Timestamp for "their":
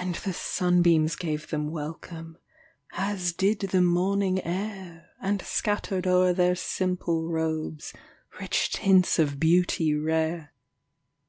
6.32-6.56